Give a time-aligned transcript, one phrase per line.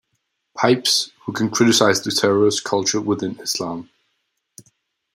[0.57, 3.91] Pipes, who can criticize the terrorist culture within Islam.